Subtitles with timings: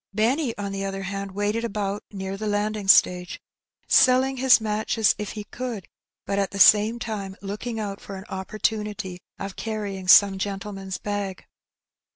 [0.15, 3.39] Benny, on the other hand, waited about near the landing stage,
[3.87, 5.87] selling his matches if he could,
[6.25, 11.45] but at the same time looking out for an opportunity of carrying some gentleman's bag.